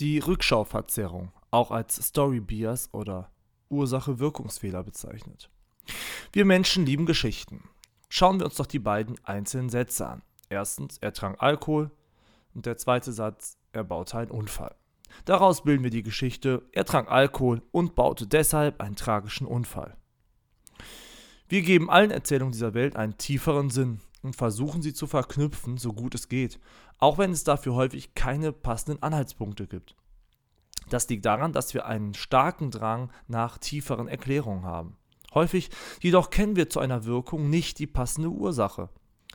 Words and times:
Die 0.00 0.18
Rückschauverzerrung, 0.18 1.30
auch 1.50 1.70
als 1.70 1.96
Story 1.96 2.40
Bias 2.40 2.88
oder 2.94 3.30
Ursache-Wirkungsfehler 3.68 4.82
bezeichnet. 4.82 5.50
Wir 6.32 6.46
Menschen 6.46 6.86
lieben 6.86 7.04
Geschichten. 7.04 7.68
Schauen 8.08 8.38
wir 8.38 8.46
uns 8.46 8.54
doch 8.54 8.64
die 8.64 8.78
beiden 8.78 9.22
einzelnen 9.24 9.68
Sätze 9.68 10.08
an. 10.08 10.22
Erstens, 10.48 10.96
er 11.02 11.12
trank 11.12 11.36
Alkohol 11.42 11.90
und 12.54 12.64
der 12.64 12.78
zweite 12.78 13.12
Satz, 13.12 13.58
er 13.72 13.84
baute 13.84 14.16
einen 14.16 14.30
Unfall. 14.30 14.74
Daraus 15.26 15.64
bilden 15.64 15.84
wir 15.84 15.90
die 15.90 16.02
Geschichte, 16.02 16.62
er 16.72 16.86
trank 16.86 17.10
Alkohol 17.10 17.60
und 17.70 17.94
baute 17.94 18.26
deshalb 18.26 18.80
einen 18.80 18.96
tragischen 18.96 19.46
Unfall. 19.46 19.98
Wir 21.46 21.60
geben 21.60 21.90
allen 21.90 22.10
Erzählungen 22.10 22.52
dieser 22.52 22.72
Welt 22.72 22.96
einen 22.96 23.18
tieferen 23.18 23.68
Sinn 23.68 24.00
und 24.22 24.36
versuchen 24.36 24.82
sie 24.82 24.92
zu 24.92 25.06
verknüpfen, 25.06 25.76
so 25.76 25.92
gut 25.92 26.14
es 26.14 26.28
geht, 26.28 26.60
auch 26.98 27.18
wenn 27.18 27.32
es 27.32 27.44
dafür 27.44 27.74
häufig 27.74 28.14
keine 28.14 28.52
passenden 28.52 29.02
Anhaltspunkte 29.02 29.66
gibt. 29.66 29.96
Das 30.88 31.08
liegt 31.08 31.24
daran, 31.24 31.52
dass 31.52 31.74
wir 31.74 31.86
einen 31.86 32.14
starken 32.14 32.70
Drang 32.70 33.10
nach 33.28 33.58
tieferen 33.58 34.08
Erklärungen 34.08 34.64
haben. 34.64 34.96
Häufig 35.34 35.70
jedoch 36.00 36.30
kennen 36.30 36.56
wir 36.56 36.68
zu 36.68 36.80
einer 36.80 37.04
Wirkung 37.04 37.48
nicht 37.48 37.78
die 37.78 37.86
passende 37.86 38.28
Ursache. 38.28 38.88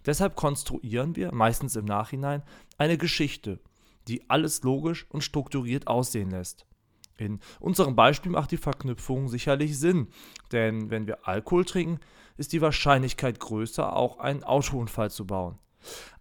Deshalb 0.05 0.35
konstruieren 0.35 1.15
wir, 1.15 1.33
meistens 1.33 1.75
im 1.75 1.85
Nachhinein, 1.85 2.43
eine 2.77 2.97
Geschichte, 2.97 3.59
die 4.07 4.29
alles 4.29 4.63
logisch 4.63 5.07
und 5.09 5.23
strukturiert 5.23 5.87
aussehen 5.87 6.29
lässt. 6.29 6.65
In 7.17 7.39
unserem 7.59 7.95
Beispiel 7.95 8.31
macht 8.31 8.51
die 8.51 8.57
Verknüpfung 8.57 9.29
sicherlich 9.29 9.79
Sinn, 9.79 10.07
denn 10.51 10.89
wenn 10.89 11.07
wir 11.07 11.27
Alkohol 11.27 11.65
trinken, 11.65 11.99
ist 12.37 12.51
die 12.51 12.61
Wahrscheinlichkeit 12.61 13.39
größer, 13.39 13.95
auch 13.95 14.19
einen 14.19 14.43
Autounfall 14.43 15.09
zu 15.09 15.25
bauen. 15.25 15.57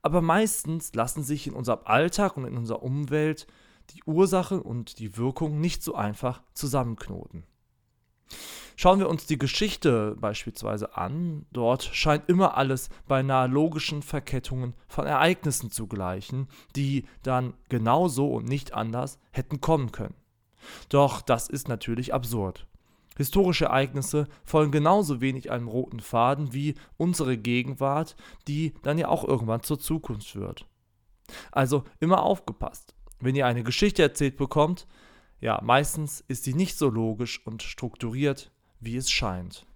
Aber 0.02 0.22
meistens 0.22 0.94
lassen 0.94 1.22
sich 1.22 1.46
in 1.46 1.54
unserem 1.54 1.80
Alltag 1.84 2.36
und 2.36 2.44
in 2.46 2.56
unserer 2.56 2.82
Umwelt 2.82 3.46
die 3.90 4.02
Ursache 4.04 4.62
und 4.62 4.98
die 4.98 5.16
Wirkung 5.16 5.60
nicht 5.60 5.82
so 5.82 5.94
einfach 5.94 6.42
zusammenknoten. 6.52 7.44
Schauen 8.76 8.98
wir 8.98 9.08
uns 9.08 9.26
die 9.26 9.38
Geschichte 9.38 10.16
beispielsweise 10.18 10.96
an. 10.96 11.46
Dort 11.52 11.84
scheint 11.84 12.28
immer 12.28 12.56
alles 12.56 12.88
beinahe 13.06 13.46
logischen 13.46 14.02
Verkettungen 14.02 14.74
von 14.88 15.06
Ereignissen 15.06 15.70
zu 15.70 15.86
gleichen, 15.86 16.48
die 16.74 17.04
dann 17.22 17.54
genauso 17.68 18.26
und 18.32 18.48
nicht 18.48 18.74
anders 18.74 19.18
hätten 19.30 19.60
kommen 19.60 19.92
können. 19.92 20.14
Doch 20.88 21.20
das 21.22 21.48
ist 21.48 21.68
natürlich 21.68 22.14
absurd. 22.14 22.66
Historische 23.16 23.66
Ereignisse 23.66 24.26
folgen 24.44 24.72
genauso 24.72 25.20
wenig 25.20 25.50
einem 25.50 25.68
roten 25.68 26.00
Faden 26.00 26.52
wie 26.52 26.74
unsere 26.96 27.38
Gegenwart, 27.38 28.16
die 28.48 28.74
dann 28.82 28.98
ja 28.98 29.08
auch 29.08 29.24
irgendwann 29.24 29.62
zur 29.62 29.78
Zukunft 29.78 30.34
wird. 30.34 30.66
Also 31.52 31.84
immer 32.00 32.22
aufgepasst. 32.22 32.94
Wenn 33.20 33.36
ihr 33.36 33.46
eine 33.46 33.62
Geschichte 33.62 34.02
erzählt 34.02 34.36
bekommt, 34.36 34.86
ja, 35.40 35.60
meistens 35.62 36.24
ist 36.26 36.44
sie 36.44 36.54
nicht 36.54 36.76
so 36.76 36.88
logisch 36.88 37.44
und 37.46 37.62
strukturiert, 37.62 38.50
wie 38.80 38.96
es 38.96 39.10
scheint. 39.10 39.66